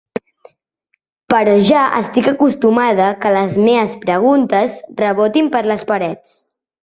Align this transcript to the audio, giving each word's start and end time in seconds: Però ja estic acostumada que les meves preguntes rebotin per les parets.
Però 1.33 1.51
ja 1.67 1.81
estic 1.97 2.29
acostumada 2.31 3.11
que 3.25 3.33
les 3.35 3.59
meves 3.67 3.95
preguntes 4.05 4.75
rebotin 5.03 5.53
per 5.57 5.65
les 5.73 5.85
parets. 5.93 6.35